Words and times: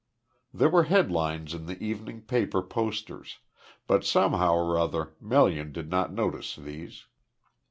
There 0.51 0.67
were 0.71 0.85
headlines 0.85 1.53
in 1.53 1.67
the 1.67 1.77
evening 1.77 2.23
paper 2.23 2.63
posters, 2.63 3.37
but 3.85 4.03
somehow 4.03 4.55
or 4.55 4.75
other 4.79 5.13
Melian 5.21 5.71
did 5.71 5.91
not 5.91 6.11
notice 6.11 6.55
these. 6.55 7.05